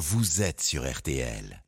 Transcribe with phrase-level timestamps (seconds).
[0.00, 1.62] vous êtes sur RTL.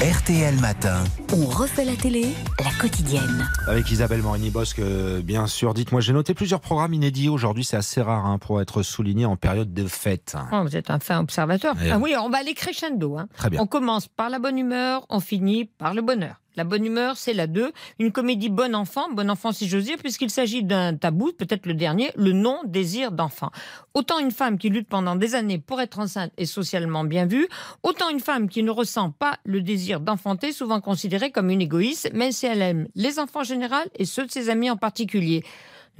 [0.00, 1.02] RTL Matin.
[1.32, 2.28] On refait la télé,
[2.62, 3.48] la quotidienne.
[3.66, 5.74] Avec Isabelle Morini-Bosque, euh, bien sûr.
[5.74, 7.64] Dites-moi, j'ai noté plusieurs programmes inédits aujourd'hui.
[7.64, 10.36] C'est assez rare hein, pour être souligné en période de fête.
[10.52, 11.74] Oh, vous êtes un fin observateur.
[11.82, 13.18] Et- Ah oui, on va aller crescendo.
[13.18, 13.28] hein.
[13.36, 13.60] Très bien.
[13.60, 16.36] On commence par la bonne humeur, on finit par le bonheur.
[16.56, 19.98] La bonne humeur, c'est la 2, une comédie bon enfant, bon enfant si j'ose dire,
[19.98, 23.50] puisqu'il s'agit d'un tabou, peut-être le dernier, le non-désir d'enfant.
[23.94, 27.48] Autant une femme qui lutte pendant des années pour être enceinte est socialement bien vue,
[27.84, 32.12] autant une femme qui ne ressent pas le désir d'enfanter, souvent considérée comme une égoïste,
[32.12, 35.44] même si elle aime les enfants en général et ceux de ses amis en particulier.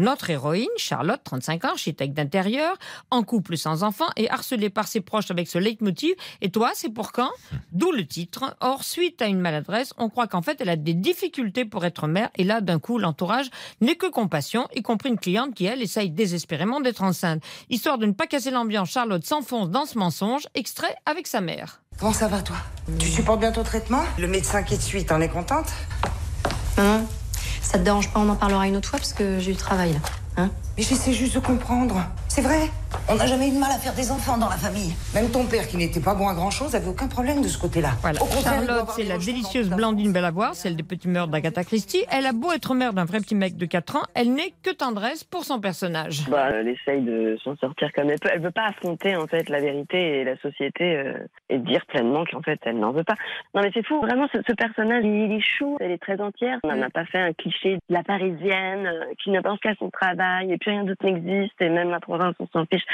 [0.00, 2.74] Notre héroïne, Charlotte, 35 ans, architecte d'intérieur,
[3.10, 6.14] en couple sans enfant et harcelée par ses proches avec ce leitmotiv.
[6.40, 7.28] Et toi, c'est pour quand?
[7.72, 8.56] D'où le titre.
[8.60, 12.06] Or, suite à une maladresse, on croit qu'en fait, elle a des difficultés pour être
[12.06, 12.30] mère.
[12.36, 13.50] Et là, d'un coup, l'entourage
[13.82, 17.42] n'est que compassion, y compris une cliente qui, elle, essaye désespérément d'être enceinte.
[17.68, 21.82] Histoire de ne pas casser l'ambiance, Charlotte s'enfonce dans ce mensonge, extrait avec sa mère.
[21.98, 22.56] Comment ça va, toi?
[22.98, 24.02] Tu supportes bien ton traitement?
[24.18, 25.68] Le médecin qui te suit, t'en es contente?
[26.78, 27.04] Hein?
[27.70, 29.92] Ça te dérange pas, on en parlera une autre fois parce que j'ai du travail
[29.92, 30.00] là.
[30.36, 30.50] Hein?
[30.76, 32.04] Mais j'essaie juste de comprendre.
[32.26, 32.68] C'est vrai?
[33.08, 34.94] On n'a jamais eu de mal à faire des enfants dans la famille.
[35.14, 37.90] Même ton père, qui n'était pas bon à grand-chose, avait aucun problème de ce côté-là.
[38.00, 38.22] Voilà.
[38.22, 42.04] Au Charlotte, c'est la délicieuse Blandine belle à voir, celle des petits mœurs d'Agatha Christie.
[42.10, 44.70] Elle a beau être mère d'un vrai petit mec de 4 ans, elle n'est que
[44.70, 46.28] tendresse pour son personnage.
[46.28, 48.28] Bah, elle essaye de s'en sortir comme elle peut.
[48.32, 51.14] Elle veut pas affronter en fait la vérité et la société euh,
[51.48, 53.16] et dire pleinement qu'en fait elle n'en veut pas.
[53.54, 56.58] Non mais c'est fou, vraiment ce, ce personnage il est chou, elle est très entière.
[56.62, 59.90] On n'a pas fait un cliché de la parisienne euh, qui ne pense qu'à son
[59.90, 62.84] travail et puis rien d'autre n'existe et même la province on s'en fiche.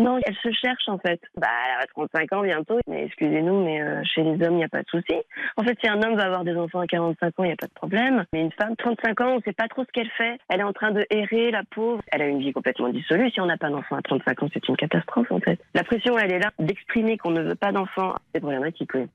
[0.00, 1.20] Non, elle se cherche en fait.
[1.36, 4.64] Bah, elle a 35 ans bientôt, mais excusez-nous, mais euh, chez les hommes, il n'y
[4.64, 5.14] a pas de souci.
[5.58, 7.56] En fait, si un homme va avoir des enfants à 45 ans, il n'y a
[7.56, 8.24] pas de problème.
[8.32, 10.38] Mais une femme, 35 ans, on ne sait pas trop ce qu'elle fait.
[10.48, 12.00] Elle est en train de errer, la pauvre.
[12.12, 13.30] Elle a une vie complètement dissolue.
[13.30, 15.60] Si on n'a pas d'enfant à 35 ans, c'est une catastrophe en fait.
[15.74, 18.14] La pression, elle est là d'exprimer qu'on ne veut pas d'enfant.
[18.34, 19.06] C'est problématique, oui.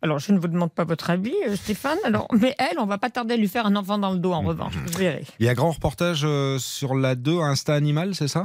[0.00, 1.98] Alors, je ne vous demande pas votre avis, euh, Stéphane.
[2.04, 4.32] Alors, mais elle, on va pas tarder à lui faire un enfant dans le dos,
[4.32, 4.74] en revanche.
[4.74, 5.24] Vous verrez.
[5.40, 8.44] Il y a grand reportage euh, sur la 2 Insta Animal, c'est ça?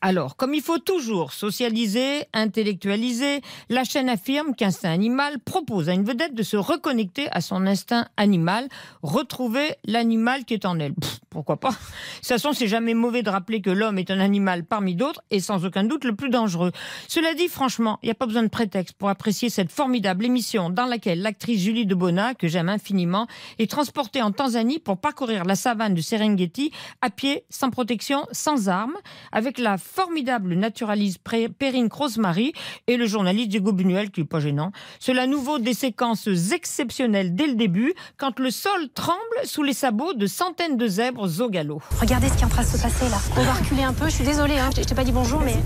[0.00, 6.04] Alors, comme il faut toujours socialiser, intellectualiser, la chaîne affirme qu'Instinct Animal propose à une
[6.04, 8.68] vedette de se reconnecter à son instinct animal,
[9.02, 10.94] retrouver l'animal qui est en elle.
[11.30, 11.70] Pourquoi pas?
[11.70, 15.22] De toute façon, c'est jamais mauvais de rappeler que l'homme est un animal parmi d'autres
[15.30, 16.72] et sans aucun doute le plus dangereux.
[17.08, 20.70] Cela dit, franchement, il n'y a pas besoin de prétexte pour apprécier cette formidable émission
[20.70, 23.26] dans laquelle l'actrice Julie Debona, que j'aime infiniment,
[23.58, 26.72] est transportée en Tanzanie pour parcourir la savane du Serengeti
[27.02, 28.96] à pied, sans protection, sans armes,
[29.30, 31.20] avec la formidable naturaliste
[31.58, 32.52] Perrine Rosemary
[32.86, 34.72] et le journaliste Diego Buñuel, qui est pas gênant.
[34.98, 39.72] Cela nous vaut des séquences exceptionnelles dès le début, quand le sol tremble sous les
[39.74, 41.80] sabots de centaines de zèbres au galop.
[42.00, 43.18] Regardez ce qui est en train de se passer là.
[43.36, 44.70] On va reculer un peu, je suis désolée, hein.
[44.76, 45.56] je t'ai pas dit bonjour, mais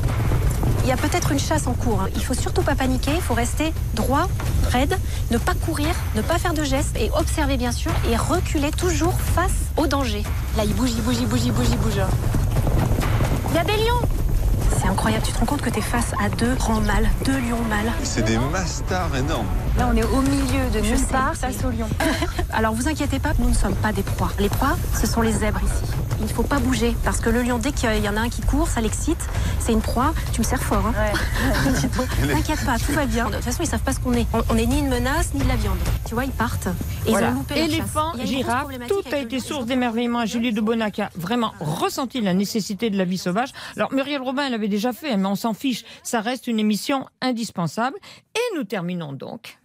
[0.82, 2.00] il y a peut-être une chasse en cours.
[2.00, 2.08] hein.
[2.16, 4.28] Il faut surtout pas paniquer, il faut rester droit,
[4.70, 4.98] raide,
[5.30, 9.18] ne pas courir, ne pas faire de gestes et observer bien sûr et reculer toujours
[9.20, 10.22] face au danger.
[10.56, 12.00] Là, il bouge, il bouge, il bouge, il bouge, il bouge.
[13.52, 14.19] Il y
[14.90, 17.62] incroyable, tu te rends compte que tu es face à deux grands mâles, deux lions
[17.68, 17.92] mâles.
[18.02, 19.46] C'est des mastars énormes.
[19.78, 21.88] Là, on est au milieu de nulle part, face au lion.
[22.52, 24.30] Alors, vous inquiétez pas, nous ne sommes pas des proies.
[24.38, 25.92] Les proies, ce sont les zèbres ici.
[26.20, 28.28] Il ne faut pas bouger parce que le lion, dès qu'il y en a un
[28.28, 29.26] qui court, ça l'excite.
[29.58, 30.12] C'est une proie.
[30.32, 30.84] Tu me sers fort.
[30.86, 30.92] Hein
[32.32, 33.28] T'inquiète pas, tout va bien.
[33.28, 34.26] De toute façon, ils savent pas ce qu'on est.
[34.50, 35.78] On- n'est ni une menace ni de la viande.
[36.06, 36.68] Tu vois, ils partent.
[37.06, 37.28] Et Voilà.
[37.28, 41.02] ils ont loupé girafes, problématique tout a été source d'émerveillement à Julie de Bonac qui
[41.02, 43.50] a vraiment ressenti la nécessité de la vie sauvage.
[43.76, 45.84] Alors Muriel Robin, elle avait déjà fait, mais on s'en fiche.
[46.02, 47.96] Ça reste une émission indispensable.
[48.34, 49.58] Et nous terminons donc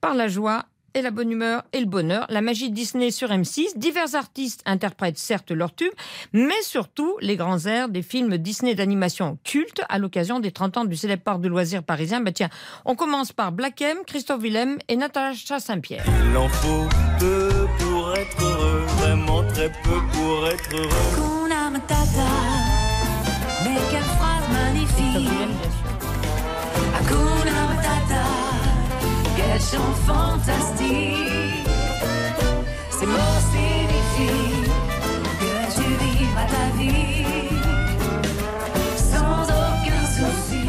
[0.00, 3.28] par la joie et la bonne humeur et le bonheur, la magie de Disney sur
[3.28, 3.76] M6.
[3.76, 5.92] Divers artistes interprètent certes leurs tubes,
[6.32, 10.84] mais surtout les grands airs des films Disney d'animation cultes à l'occasion des 30 ans
[10.84, 12.20] du célèbre parc de loisirs parisien.
[12.20, 12.48] Bah tiens,
[12.84, 16.04] on commence par Black M, Christophe Willem et Natacha Saint-Pierre.
[16.30, 16.88] Il en faut
[17.18, 21.44] peu pour être heureux, vraiment très peu pour être heureux.
[21.46, 22.04] Kuna Matata,
[23.64, 23.80] mais
[24.52, 25.30] magnifique.
[26.96, 28.26] Hakuna Matata,
[29.36, 31.68] quel chant fantastique.
[32.90, 34.70] Ces mots signifient
[35.40, 37.50] que tu vivras ta vie
[38.96, 40.64] sans aucun souci.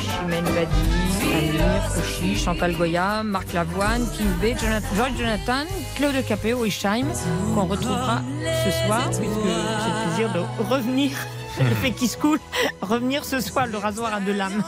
[0.00, 0.86] Chimène Badi,
[1.90, 4.54] Fouchi, Chantal Goya, Marc Lavoine, Kim B,
[4.96, 5.66] George Jonathan,
[5.96, 7.06] Claude Capéo et Scheim,
[7.54, 8.20] qu'on retrouvera
[8.64, 10.40] ce soir, puisque j'ai le plaisir de
[10.72, 11.10] revenir,
[11.64, 12.40] l'effet qui se coule,
[12.80, 14.62] revenir ce soir, le rasoir à deux lames.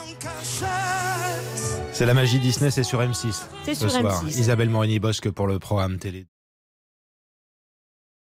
[1.93, 3.43] C'est la magie Disney, c'est sur M6.
[3.65, 4.25] C'est ce sur soir.
[4.25, 4.39] M6.
[4.39, 6.27] Isabelle Morini-Bosque pour le programme télé.